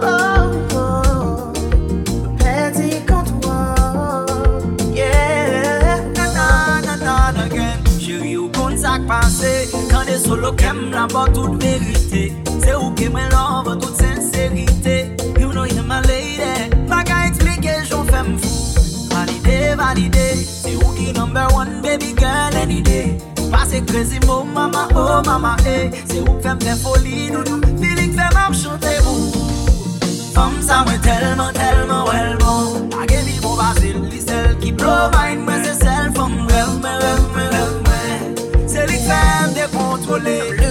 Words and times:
Oh, 0.00 0.48
oh 0.72 1.52
Yeah. 4.94 6.00
again. 7.44 7.80
passé. 9.06 9.68
Quand 9.90 10.06
des 10.06 10.16
solos 10.18 10.56
toute 11.34 11.62
vérité. 11.62 12.32
C'est 12.62 12.74
où 12.74 12.90
qui 12.94 13.08
me 13.10 13.20
love, 13.30 13.78
toute 13.80 14.15
You 14.36 15.52
know 15.54 15.62
him 15.62 15.90
a 15.90 16.02
lady 16.02 16.68
Ma 16.92 17.00
ka 17.08 17.16
explikey 17.26 17.88
joun 17.88 18.04
fem 18.08 18.36
foun 18.36 19.08
Valide, 19.08 19.54
valide 19.80 20.26
Se 20.44 20.74
ou 20.76 20.90
ki 20.94 21.12
number 21.12 21.46
one 21.54 21.80
baby 21.80 22.12
girl 22.12 22.54
any 22.62 22.82
day 22.82 23.16
Ou 23.40 23.48
pa 23.50 23.62
se 23.64 23.80
krezi 23.88 24.20
mou 24.26 24.44
mama, 24.44 24.88
oh 24.94 25.22
mama 25.24 25.56
eh. 25.64 25.84
e 25.84 26.02
Se 26.12 26.20
ou 26.20 26.36
k 26.36 26.42
fem 26.50 26.58
te 26.60 26.74
foli 26.82 27.30
nou 27.32 27.46
nou 27.48 27.64
Filik 27.80 28.12
fem 28.18 28.36
ap 28.42 28.52
chante 28.60 28.92
mou 29.06 29.24
Fom 30.36 30.60
sa 30.68 30.82
mwen 30.84 31.00
telman, 31.00 31.56
telman 31.56 32.04
wel 32.10 32.36
bon 32.44 33.00
A 33.00 33.08
gen 33.08 33.24
mi 33.30 33.38
bo 33.40 33.56
ba 33.56 33.72
zil, 33.80 34.04
li 34.12 34.20
zel 34.20 34.52
Ki 34.60 34.74
plovayn 34.76 35.46
mwen 35.48 35.64
se 35.64 35.78
zel 35.80 36.12
Fom 36.20 36.36
rem, 36.52 36.76
rem, 36.84 37.26
rem, 37.40 37.50
rem, 37.56 37.74
rem 37.90 38.70
Selik 38.76 39.00
fem 39.08 39.56
de 39.56 39.64
kontrole 39.72 40.38
Mwen 40.52 40.65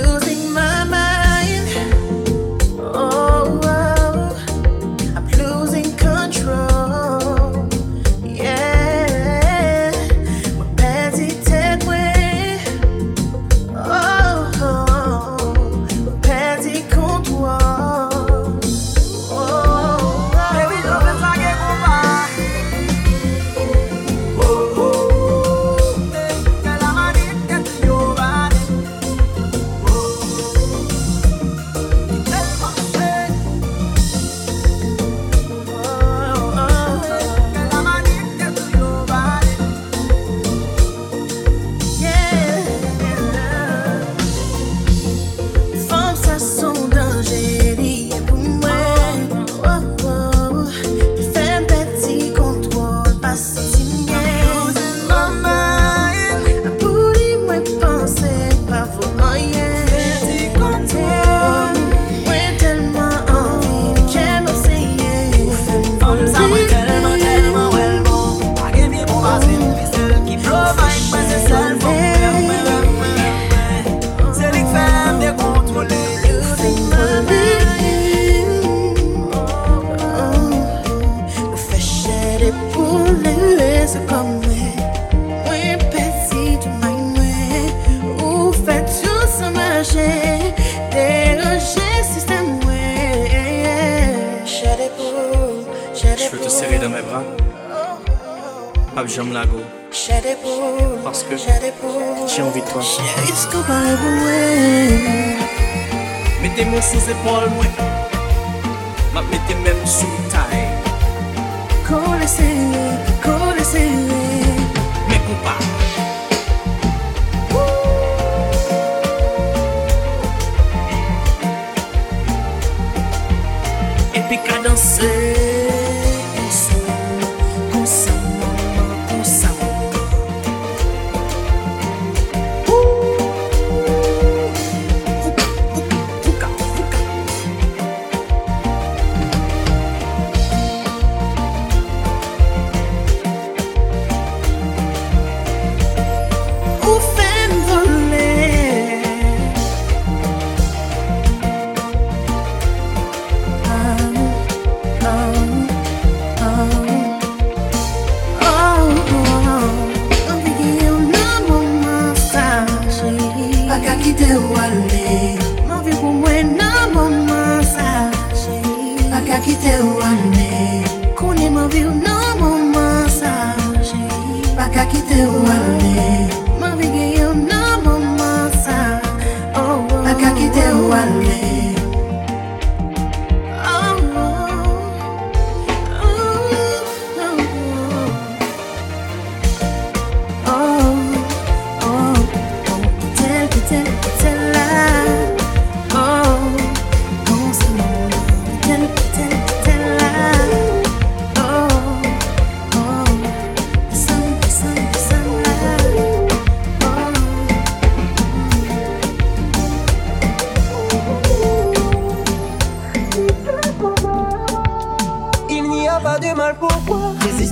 one 107.26 107.85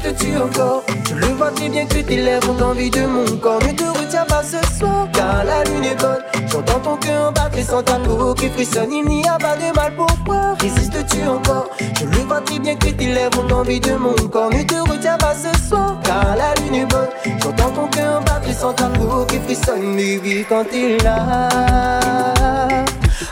tu 0.04 0.14
tu 0.16 0.38
encore. 0.38 0.84
Je 1.08 1.16
le 1.16 1.28
vois 1.34 1.50
très 1.52 1.70
bien 1.70 1.86
que 1.86 2.00
tes 2.00 2.18
lèvres 2.18 2.52
ont 2.60 2.64
envie 2.64 2.90
de 2.90 3.06
mon 3.06 3.26
corps. 3.38 3.60
Ne 3.64 3.74
te 3.74 3.84
retiens 3.98 4.26
pas 4.26 4.44
ce 4.44 4.58
soir, 4.78 5.08
car 5.14 5.44
la 5.44 5.64
lune 5.64 5.86
est 5.86 6.00
bonne. 6.00 6.24
J'entends 6.50 6.80
ton 6.80 6.96
cœur 6.98 7.32
battre 7.32 7.58
et 7.58 7.64
sans 7.64 7.82
ta 7.82 7.98
peau 8.00 8.34
qui 8.34 8.50
frissonne. 8.50 8.92
Il 8.92 9.06
n'y 9.06 9.28
a 9.28 9.38
pas 9.38 9.56
de 9.56 9.74
mal 9.76 9.96
pour 9.96 10.08
toi. 10.26 10.56
Résistes-tu 10.60 11.26
encore 11.28 11.70
Je 11.80 12.06
le 12.06 12.18
vois 12.28 12.42
très 12.42 12.60
bien 12.60 12.76
que 12.76 12.90
tes 12.90 13.08
lèvres 13.14 13.44
ont 13.50 13.54
envie 13.54 13.80
de 13.80 13.96
mon 13.96 14.14
corps. 14.32 14.50
Ne 14.50 14.64
te 14.64 14.76
retiens 14.90 15.18
pas 15.18 15.34
ce 15.36 15.68
soir, 15.70 15.96
car 16.04 16.36
la 16.36 16.54
lune 16.62 16.76
est 16.76 16.86
bonne. 16.86 17.10
J'entends 17.42 17.70
ton 17.72 17.88
cœur 17.88 18.22
battre 18.22 18.50
et 18.50 18.54
sans 18.54 18.74
ta 18.74 18.86
peau 18.88 19.26
qui 19.28 19.40
frissonne. 19.40 19.96
oui, 19.96 20.46
quand 20.50 20.66
il 20.74 20.98
là. 21.04 21.50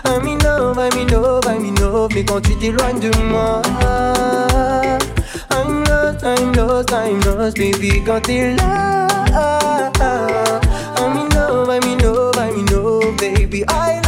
Un 0.06 0.20
minot, 0.22 0.80
un 0.80 0.90
I 0.90 1.06
un 1.14 1.60
minot 1.60 2.08
mais 2.14 2.24
quand 2.26 2.42
tu 2.42 2.56
t'éloignes 2.58 3.00
de 3.00 3.12
moi. 3.26 3.62
I'm 6.24 6.52
lost, 6.54 6.94
i 6.94 7.10
lost, 7.32 7.56
baby, 7.58 8.00
got 8.00 8.24
the 8.26 8.54
love. 8.54 9.90
I'm 11.00 11.18
in 11.18 11.30
love, 11.36 11.68
I'm 11.68 11.82
in 11.82 11.98
love, 11.98 12.38
I'm 12.38 12.54
in 12.54 12.66
love, 12.68 13.18
baby, 13.18 13.64
I 13.68 14.01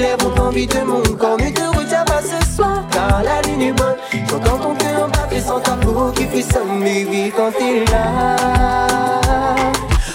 lèvres 0.00 0.30
bon 0.34 0.42
envie 0.48 0.66
de 0.66 0.80
mon 0.82 1.02
corps, 1.20 1.36
ne 1.38 1.50
te 1.50 1.66
retiens 1.76 2.04
pas 2.04 2.22
ce 2.22 2.38
soir 2.56 2.82
Car 2.90 3.22
la 3.22 3.40
lune 3.42 3.62
est 3.62 3.72
bonne 3.72 3.96
J'entends 4.28 4.58
ton 4.58 4.74
cœur 4.74 5.08
battre 5.08 5.40
sans 5.46 5.60
ta 5.60 5.72
peau 5.72 6.10
qui 6.14 6.24
frissonne 6.26 6.80
Baby, 6.80 7.32
quand 7.36 7.52
t'es 7.58 7.84
là 7.92 8.86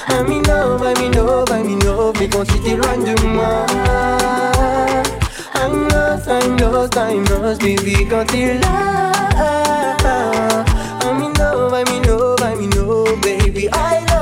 I'm 0.10 0.28
in 0.32 0.44
love, 0.44 0.82
I'm 0.82 1.04
in 1.04 1.12
love, 1.18 1.50
I'm 1.52 1.68
in 1.68 1.80
love 1.86 2.14
Mais 2.20 2.28
quand 2.28 2.46
tu 2.46 2.60
t'éloignes 2.62 3.06
de 3.14 3.22
moi 3.28 3.66
I'm 5.56 5.84
lost, 5.90 6.28
I'm 6.28 6.58
lost, 6.58 6.98
I'm 6.98 7.24
lost 7.42 7.62
Baby, 7.62 8.08
quand 8.10 8.26
t'es 8.28 8.56
là 8.56 8.78
I'm 11.02 11.22
in 11.22 11.34
love, 11.40 11.74
I'm 11.74 11.88
in 11.88 12.08
love, 12.08 12.42
I'm 12.42 12.60
in 12.60 12.70
love 12.88 13.22
Baby, 13.22 13.70
I 13.72 14.00
love 14.10 14.14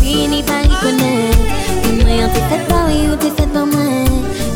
fini 0.00 0.42
par 0.42 0.64
y 0.64 0.68
connaître. 0.84 1.38
Que 1.82 2.02
moyen 2.02 2.28
t'es 2.28 2.40
fait 2.50 2.62
par 2.68 2.86
oui 2.88 3.08
ou 3.12 3.16
t'es 3.16 3.30
fait 3.30 3.48
par 3.52 3.66
moi. 3.66 3.90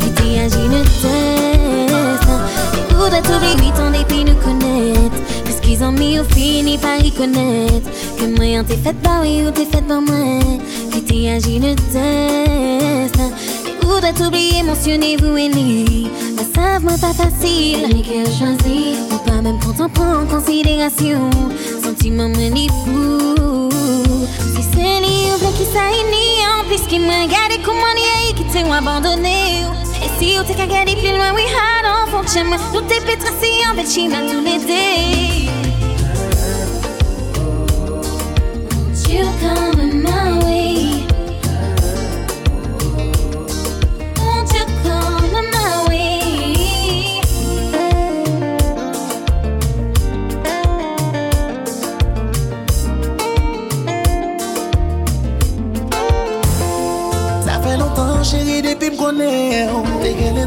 que 0.00 0.20
t'y 0.20 0.38
agis, 0.38 0.68
ne 0.68 0.82
teste. 0.82 2.28
Et 2.74 2.94
où 2.94 2.98
doit 2.98 3.36
oublier 3.36 3.72
tant 3.76 3.90
dépit 3.90 4.24
nous 4.24 4.36
connaître. 4.40 5.16
Puisqu'ils 5.44 5.82
ont 5.82 5.92
mis 5.92 6.18
au 6.18 6.24
fini 6.24 6.78
par 6.78 6.98
y 6.98 7.10
connaître. 7.10 7.88
Que 8.18 8.26
moyen 8.36 8.64
t'es 8.64 8.76
fait 8.76 8.96
par 9.02 9.22
oui 9.22 9.44
ou 9.46 9.50
t'es 9.50 9.64
fait 9.66 9.82
par 9.84 10.00
moi. 10.00 10.40
que 10.92 10.98
t'y 11.00 11.28
agis, 11.28 11.60
ne 11.60 11.74
teste. 11.74 13.20
Et 13.66 13.86
où 13.86 14.00
tout 14.16 14.24
oublié 14.24 14.62
mentionnez-vous 14.62 15.36
Ellie. 15.36 16.08
La 16.36 16.44
savent, 16.54 16.84
moi, 16.84 16.94
pas 17.00 17.12
facile. 17.14 17.86
Mais 17.88 18.02
qu'elle 18.02 18.26
choisit. 18.32 18.98
Ou 19.12 19.16
pas 19.28 19.40
même 19.42 19.58
quand 19.60 19.84
on 19.84 19.88
prend 19.88 20.22
en 20.22 20.26
considération. 20.26 21.28
Sentiment, 21.82 22.30
mais 22.36 22.50
ni 22.50 22.68
fou. 22.68 23.41
qui 25.64 25.68
s'aînit 25.70 26.40
en 26.58 26.64
plus 26.66 26.80
qui 26.88 26.98
m'a 26.98 27.26
gardé 27.28 27.58
comme 27.62 27.76
on 27.76 27.96
y 28.26 28.34
qui 28.34 28.42
t'ont 28.44 28.72
abandonné. 28.72 29.62
Et 30.04 30.08
si 30.18 30.36
on 30.40 30.44
t'a 30.44 30.66
gardé 30.66 30.96
plus 30.96 31.12
loin, 31.12 31.32
oui, 31.34 31.42
alors 31.78 32.06
faut 32.10 32.24
que 32.26 32.30
j'aime 32.32 32.56
tout 32.72 32.80
tes 32.82 33.00
pétrassés 33.00 33.62
en 33.68 33.76
tous 33.76 34.44
les 34.44 34.58
dés. 34.66 35.50
You 39.08 39.26
coming 39.40 40.02
my 40.04 40.42
way. 40.44 40.71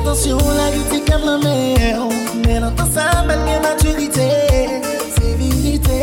Tansyon 0.03 0.37
la 0.57 0.71
gite 0.71 1.03
kem 1.05 1.23
la 1.23 1.37
me 1.37 1.73
Men 2.43 2.63
an 2.67 2.75
to 2.75 2.85
sa 2.93 3.23
bel 3.27 3.39
gen 3.47 3.61
maturite 3.63 4.27
Se 5.15 5.33
vinite 5.39 5.99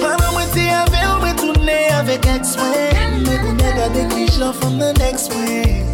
Panan 0.00 0.32
mwen 0.32 0.48
te 0.56 0.64
ave 0.74 1.02
Mwen 1.20 1.34
toune 1.38 1.74
ave 1.98 2.16
keks 2.24 2.54
mwen 2.58 3.18
Mwen 3.26 3.38
kou 3.44 3.52
nega 3.60 3.88
de 3.94 4.04
kishon 4.14 4.54
Fon 4.56 4.78
men 4.80 4.94
deks 4.98 5.28
mwen 5.34 5.84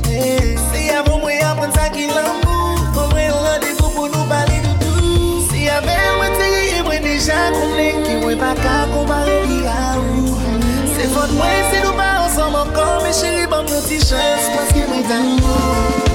Se 0.70 0.84
ya 0.86 1.00
moun 1.08 1.20
mwen 1.24 1.42
apren 1.48 1.74
sakil 1.74 2.14
anmou 2.22 2.78
Kon 2.94 3.10
mwen 3.12 3.34
lade 3.44 3.74
kou 3.80 3.90
pou 3.98 4.06
nou 4.12 4.24
bali 4.30 4.62
doutou 4.68 5.32
Se 5.50 5.64
ya 5.66 5.80
mwen 5.84 6.12
mwen 6.20 6.38
te 6.38 6.46
yi 6.52 6.82
mwen 6.86 7.02
Deja 7.08 7.40
kounen 7.56 8.04
ki 8.06 8.20
mwen 8.22 8.38
pa 8.40 8.52
kakou 8.62 9.02
Balen 9.10 9.50
ki 9.50 9.64
harou 9.66 10.38
Se 10.94 11.10
fon 11.10 11.34
mwen 11.34 11.74
se 11.74 11.82
nou 11.82 11.96
pa 11.98 12.08
ansan 12.22 12.54
mwen 12.54 12.70
Kon 12.78 12.96
mwen 13.02 13.18
cheri 13.18 13.50
bon 13.50 13.66
mwen 13.66 13.82
ti 13.88 13.98
chan 14.04 14.38
S'kwans 14.46 14.72
ki 14.78 14.86
mwen 14.92 15.04
tanmou 15.10 16.06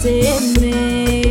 Did 0.00 1.21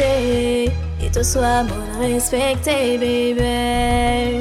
et 0.00 0.72
te 1.12 1.22
sois 1.22 1.62
moins 1.64 1.98
respecté, 2.00 2.96
bébé 2.98 4.38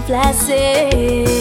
complacer. 0.00 1.33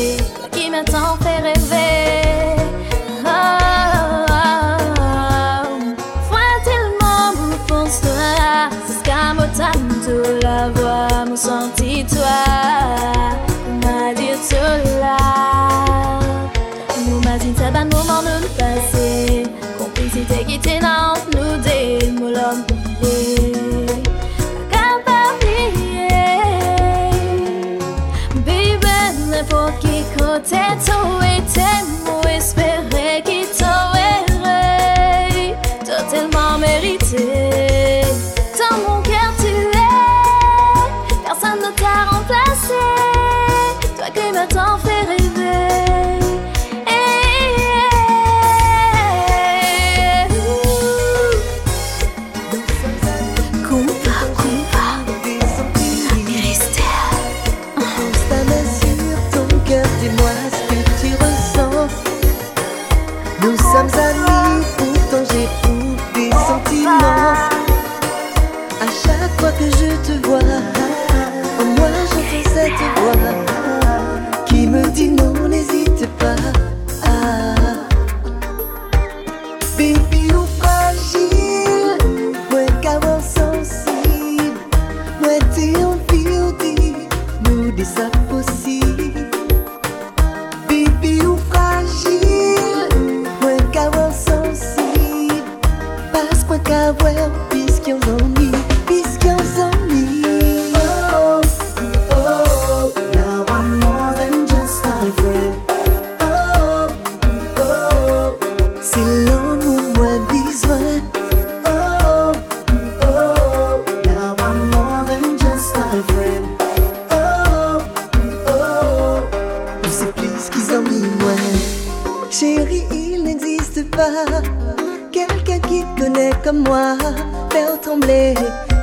faire 127.53 127.79
trembler, 127.79 128.33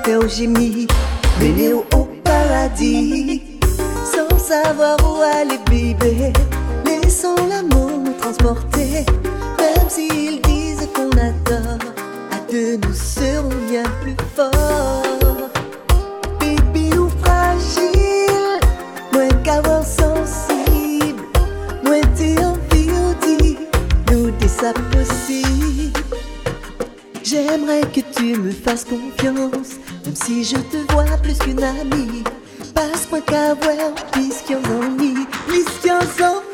faire 0.04 0.28
gémir, 0.28 0.86
mener 1.40 1.72
au 1.72 1.84
paradis. 2.24 3.42
Sans 4.04 4.38
savoir 4.38 4.96
où 5.08 5.20
aller, 5.22 5.58
bébé, 5.68 6.32
laissons 6.86 7.34
l'amour 7.50 7.90
nous 8.04 8.12
transporter. 8.12 9.04
Même 9.58 9.88
s'ils 9.88 10.40
disent 10.42 10.88
qu'on 10.94 11.10
adore, 11.28 11.88
à 12.30 12.38
deux 12.52 12.76
nous 12.76 12.94
serons 12.94 13.56
bien 13.68 13.82
plus 14.02 14.14
forts. 14.36 15.50
Bébé 16.38 16.96
ou 16.96 17.08
fragile, 17.24 18.50
moins 19.12 19.36
qu'avoir 19.42 19.82
sensible, 19.82 21.20
moins 21.84 22.06
t'es 22.16 22.36
envie, 22.44 23.56
nous 24.12 24.30
ça 24.46 24.72
possible 24.72 26.00
J'aimerais 27.22 27.82
que 27.94 27.99
tu 28.20 28.36
me 28.38 28.50
fasses 28.52 28.84
confiance, 28.84 29.72
même 30.04 30.14
si 30.14 30.44
je 30.44 30.56
te 30.56 30.92
vois 30.92 31.04
plus 31.22 31.38
qu'une 31.38 31.62
amie. 31.62 32.22
Passe-moi 32.74 33.20
qu'à 33.22 33.54
voir, 33.54 33.94
puisqu'il 34.12 34.52
y 34.56 34.58
en 34.58 34.82
a 34.82 34.88
mis, 34.90 35.24
puisqu'il 35.48 35.86
y 35.86 36.49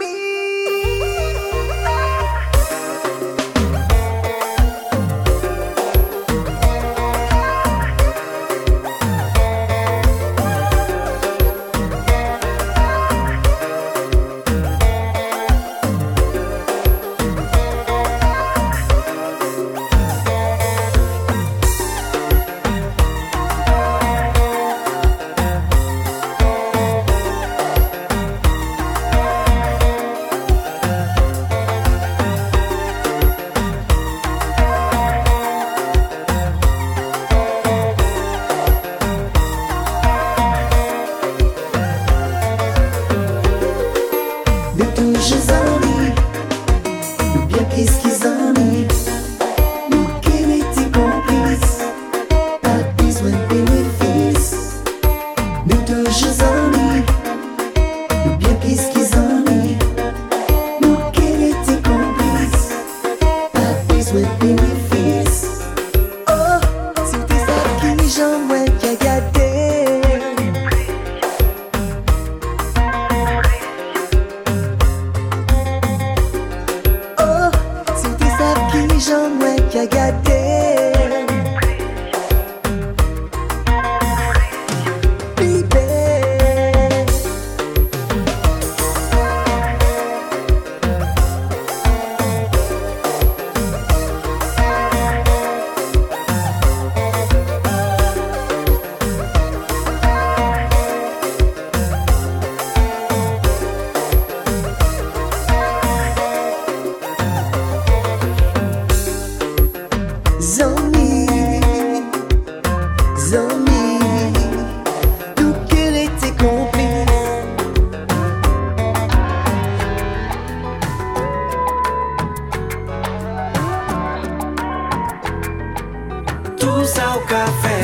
café 127.37 127.77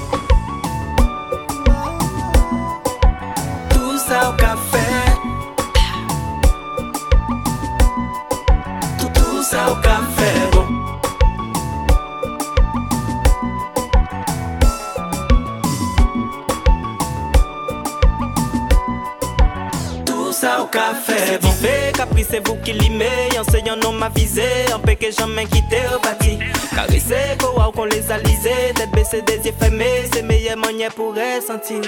fait 20.94 21.38
bon 21.40 21.48
fait, 21.50 21.98
vous 22.40 22.44
vous 22.54 22.58
qui 22.62 22.72
l'imé, 22.72 23.08
enseignant 23.38 23.76
non 23.76 23.92
ma 23.92 24.08
vize 24.14 24.40
en 24.74 24.78
peke 24.78 25.10
jamen 25.16 25.46
au 25.46 25.96
ou 25.96 26.00
bati 26.00 26.38
qu'on 26.76 27.84
les 27.84 28.02
c'est 28.02 28.90
baissé 28.92 29.22
des 29.22 29.46
yeux 29.48 29.54
fermés, 29.58 30.04
Se 30.12 30.18
c'est 30.18 30.56
manye 30.56 30.88
pour 30.96 31.14
ressentir 31.14 31.80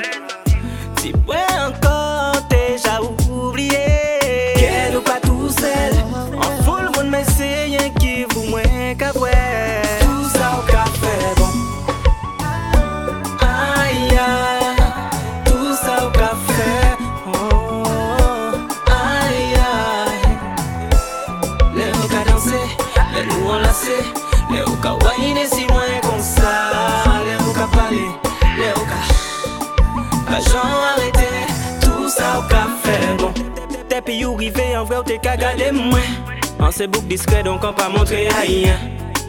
On 36.60 36.70
se 36.70 36.84
boucle 36.86 37.06
discret 37.06 37.42
donc 37.42 37.62
on 37.64 37.72
pas 37.72 37.88
montrer 37.88 38.28
rien. 38.42 38.76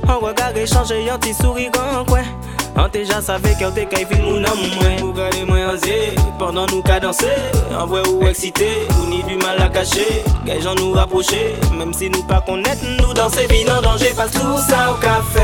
On 0.06 0.20
regarde 0.20 0.58
échanger, 0.58 1.02
on 1.10 1.18
t'y 1.18 1.34
sourit 1.34 1.70
en 1.98 2.04
coin. 2.04 2.24
On 2.76 2.90
déjà 2.90 3.22
savait 3.22 3.54
qu'elle 3.58 3.74
t'es 3.74 3.86
qu'à 3.86 4.00
vivre 4.04 4.22
mon 4.32 4.40
On 4.42 4.96
Pour 5.14 5.24
les 5.32 5.46
moyens 5.46 5.80
et 5.88 6.14
pendant 6.38 6.66
nous 6.68 6.82
qu'à 6.82 7.00
danser. 7.00 7.26
En 7.78 7.86
voit 7.86 8.06
ou 8.06 8.22
excité, 8.28 8.68
a 8.90 9.10
ni 9.10 9.24
du 9.24 9.38
mal 9.38 9.62
à 9.62 9.70
cacher. 9.70 10.24
Gay 10.46 10.60
gens 10.62 10.76
nous 10.76 10.92
rapprocher, 10.92 11.56
même 11.78 11.94
si 11.94 12.10
nous 12.10 12.24
pas 12.24 12.42
connaître, 12.42 12.84
nous 13.02 13.14
danser, 13.14 13.48
bien, 13.48 13.78
en 13.78 13.82
danger. 13.82 14.12
Parce 14.18 14.32
que 14.32 14.40
tout 14.40 14.58
ça 14.68 14.92
au 14.92 14.96
café, 14.96 15.42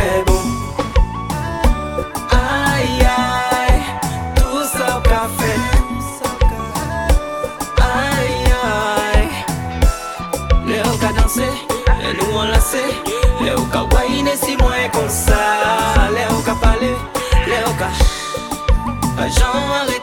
Lè 13.44 13.54
ou 13.56 13.66
ka 13.74 13.82
wè 13.94 14.04
inè 14.20 14.36
si 14.38 14.58
mwen 14.62 14.92
kon 14.94 15.10
sa 15.12 16.10
Lè 16.14 16.28
ou 16.36 16.42
ka 16.46 16.56
pale 16.62 16.94
Lè 17.50 17.62
ou 17.68 17.74
ka 17.80 17.92
A 19.18 19.30
jan 19.38 19.64
wè 19.72 19.82
re 19.90 19.97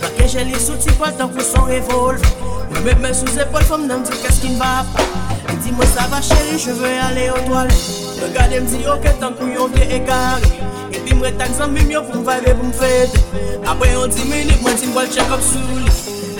Mwen 0.00 0.18
kè 0.18 0.26
jen 0.34 0.50
li 0.50 0.58
sou 0.60 0.80
ti 0.82 0.90
wè 0.98 1.12
tan 1.20 1.30
pou 1.30 1.46
son 1.46 1.70
revolve 1.70 2.26
Mwen 2.74 2.82
mè 2.90 2.98
mè 3.06 3.14
sou 3.22 3.30
zepol 3.38 3.62
fè 3.70 3.80
mnen 3.84 4.02
mdi 4.02 4.18
kè 4.24 4.34
skin 4.34 4.58
va 4.58 4.74
pa 4.96 5.06
Mwen 5.46 5.62
di 5.62 5.76
mwen 5.78 5.94
sa 5.94 6.08
va 6.10 6.18
chèri 6.18 6.58
jwè 6.66 6.74
wè 6.82 6.96
ale 7.06 7.30
o 7.38 7.42
toal 7.46 7.70
Mwen 8.18 8.34
gade 8.34 8.64
mdi 8.66 8.82
yo 8.82 8.98
kè 9.06 9.14
tan 9.22 9.38
pou 9.38 9.54
yon 9.54 9.70
kè 9.78 9.86
e 9.86 10.02
gare 10.10 10.57
Retan 11.22 11.52
zan 11.52 11.74
bim 11.76 11.90
yo 11.90 12.00
vum 12.02 12.24
vay 12.26 12.40
ve 12.40 12.52
vum 12.52 12.70
fed 12.72 13.10
A 13.66 13.74
bwen 13.74 13.92
yon 13.92 14.10
di 14.10 14.22
menik 14.30 14.62
mwantin 14.62 14.92
bol 14.94 15.06
chek 15.14 15.30
ap 15.34 15.42
sul 15.42 15.84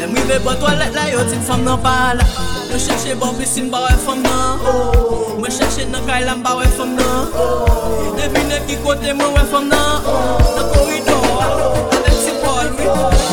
E 0.03 0.07
mwi 0.07 0.23
ve 0.31 0.38
bot 0.45 0.62
walek 0.62 0.95
la 0.95 1.05
yotik 1.11 1.43
fom 1.49 1.64
nan 1.67 1.81
val 1.83 2.19
Mwen 2.69 2.81
chakche 2.87 3.14
bopi 3.19 3.47
sin 3.53 3.71
ba 3.75 3.79
we 3.85 3.97
fom 4.07 4.23
nan 4.23 4.59
Mwen 5.43 5.51
chakche 5.59 5.83
nan 5.91 6.03
kailan 6.07 6.43
ba 6.47 6.55
we 6.61 6.67
fom 6.79 6.95
nan 6.95 7.27
De 8.21 8.29
bine 8.37 8.57
ki 8.69 8.77
kote 8.85 9.11
mwen 9.21 9.33
we 9.38 9.45
fom 9.55 9.67
nan 9.75 10.07
Na 10.57 10.62
kou 10.73 10.87
yi 10.93 11.03
don, 11.11 11.27
a 11.43 11.99
dek 12.05 12.17
si 12.25 12.33
bol 12.45 12.69
wik 12.79 13.28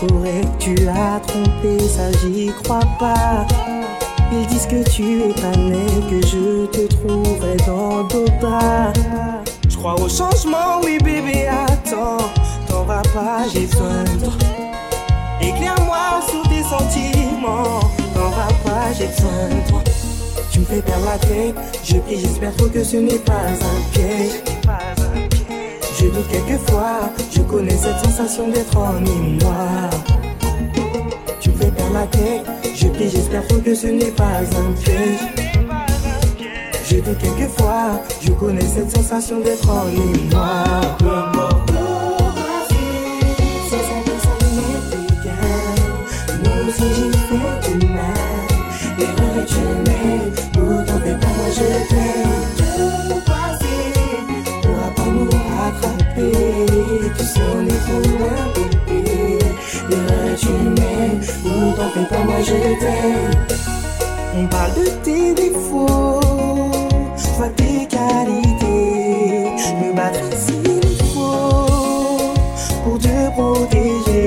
correct, 0.00 0.48
tu 0.58 0.74
as 0.88 1.20
trompé, 1.26 1.78
ça 1.80 2.10
j'y 2.22 2.50
crois 2.62 2.80
pas. 2.98 3.46
Ils 4.32 4.46
disent 4.48 4.66
que 4.66 4.88
tu 4.90 5.22
es 5.22 5.32
pas 5.40 5.56
né, 5.56 5.78
que 6.10 6.24
je 6.26 6.66
te 6.66 6.86
trouverai 6.94 7.56
dans 7.66 8.04
d'autres 8.04 8.38
bras. 8.40 8.92
Je 9.68 9.76
crois 9.76 9.94
au 10.00 10.08
changement, 10.08 10.80
oui 10.84 10.98
bébé, 10.98 11.46
attends, 11.46 12.16
t'en 12.68 12.82
vas 12.84 13.02
pas, 13.14 13.44
j'ai 13.52 13.66
besoin 13.66 14.02
de 14.04 14.24
toi. 14.24 14.32
Éclaire-moi 15.40 16.20
sur 16.28 16.42
tes 16.48 16.62
sentiments, 16.62 17.80
t'en 18.14 18.28
vas 18.30 18.48
pas, 18.64 18.92
j'ai 18.98 19.06
besoin 19.06 19.48
de 19.50 19.70
toi. 19.70 19.82
Tu 20.50 20.60
me 20.60 20.64
fais 20.64 20.82
perdre 20.82 21.04
la 21.04 21.18
tête, 21.18 21.54
je 21.84 21.96
prie 21.98 22.18
j'espère 22.20 22.54
trop 22.56 22.68
que 22.68 22.82
ce 22.82 22.96
n'est 22.96 23.18
pas 23.20 23.32
un 23.34 23.92
piège. 23.92 24.95
Je 26.06 26.10
doute 26.12 26.26
quelquefois, 26.30 27.10
je 27.34 27.40
connais 27.42 27.76
cette 27.76 27.98
sensation 27.98 28.46
d'être 28.48 28.78
en 28.78 28.92
moi. 29.42 29.90
Tu 31.40 31.50
fais 31.50 31.66
perdre 31.68 31.94
la 31.94 32.06
tête, 32.06 32.46
je 32.76 32.86
dis 32.86 33.10
j'espère 33.10 33.42
fort 33.48 33.60
que 33.64 33.74
ce 33.74 33.88
n'est 33.88 34.12
pas 34.12 34.40
un 34.56 34.72
piège. 34.80 35.18
Je 36.88 36.96
doute 37.00 37.18
quelquefois, 37.18 38.00
je 38.22 38.30
connais 38.30 38.60
cette 38.60 38.92
sensation 38.96 39.40
d'être 39.40 39.68
en 39.68 39.86
moi. 40.32 40.64
Nous 41.02 41.90
si 46.72 46.84
j'ai 46.84 47.10
fait 47.18 47.60
du 47.66 47.78
mal, 47.88 48.46
les 48.96 49.04
est 49.06 49.44
tu 49.44 49.56
tu 60.46 60.52
m'aimes 60.80 61.20
ou 61.48 61.72
t'en 61.76 61.88
fais 61.94 62.06
pas, 62.10 62.22
moi 62.24 62.36
je 62.48 62.56
t'aime. 62.80 63.46
On 64.38 64.46
parle 64.46 64.74
de 64.74 64.86
tes 65.02 65.34
défauts, 65.34 66.20
toi 67.38 67.48
tes 67.56 67.86
qualités. 67.86 69.50
Me 69.80 69.94
battre 69.96 70.20
s'il 70.36 70.96
faut 71.12 72.18
pour 72.84 72.98
te 72.98 73.18
protéger. 73.36 74.25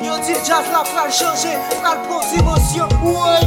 Yo 0.00 0.16
di 0.20 0.32
jaz 0.44 0.64
la 0.72 0.82
fèr 0.86 1.10
jòjè 1.12 1.58
Fèr 1.68 2.00
pou 2.08 2.20
zivòsyò 2.30 2.86
Ouè 3.04 3.41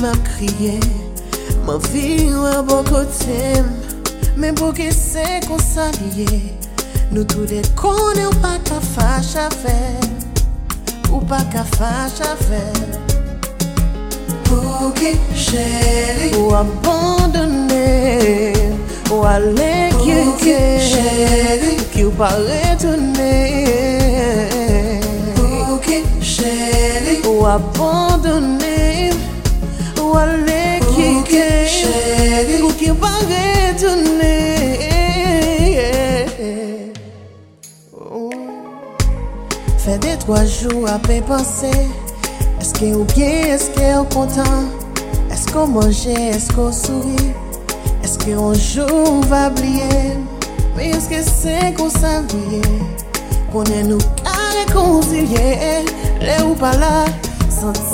M'a 0.00 0.10
kriye 0.26 0.80
M'a 1.66 1.76
vi 1.90 2.32
ou 2.34 2.46
a 2.46 2.62
bo 2.66 2.80
kote 2.88 3.46
Men 4.36 4.56
pou 4.58 4.72
ki 4.74 4.88
se 4.94 5.22
konsanye 5.46 6.26
Nou 7.12 7.22
tou 7.30 7.44
de 7.46 7.60
kone 7.78 8.24
Ou 8.26 8.34
pa 8.42 8.56
ka 8.66 8.80
fache 8.82 9.44
ave 9.44 9.76
Ou 11.12 11.20
pa 11.30 11.38
ka 11.52 11.62
fache 11.76 12.24
ave 12.26 12.62
Pou 14.48 14.90
ki 14.98 15.14
cheri 15.38 16.32
Ou 16.40 16.56
abandonne 16.58 17.86
Ou 19.12 19.22
ale 19.30 19.70
kye 20.00 20.18
kye 20.18 20.18
Pou 20.18 20.36
ki 20.42 20.60
cheri 20.90 21.74
Ki 21.94 22.06
ou 22.08 22.16
pa 22.18 22.32
retene 22.34 23.32
Pou 25.38 25.78
ki 25.86 26.02
cheri 26.26 27.20
Ou 27.30 27.42
abandonne 27.52 28.73
A 30.16 30.26
lèkikè 30.46 31.66
Chèkou 31.76 32.70
kèkou 32.78 33.08
kèkou 33.30 33.94
oh. 37.98 38.30
A 38.30 38.34
lèkikè 38.38 39.74
Fè 39.82 39.96
de 40.00 40.12
twa 40.22 40.44
jou 40.46 40.84
apè 40.86 41.18
panse 41.28 41.72
Eskè 42.62 42.92
ou 42.94 43.02
bè, 43.10 43.30
eskè 43.56 43.90
ou 43.98 44.06
kontan 44.14 44.68
Eskè 45.34 45.58
ou 45.58 45.66
manje, 45.74 46.14
eskè 46.38 46.62
ou 46.62 46.72
soubi 46.78 47.32
Eskè 48.06 48.38
ou 48.38 48.54
jou 48.54 48.86
ou 49.00 49.18
vabliè 49.34 49.90
Mè 50.78 50.92
eskè 50.94 51.24
sè 51.26 51.58
konsanviè 51.80 52.62
Konè 53.50 53.82
nou 53.90 53.98
kare 54.22 54.62
konsiè 54.70 55.80
Lè 56.22 56.38
ou 56.46 56.54
pa 56.62 56.70
la 56.78 56.94
santi 57.58 57.93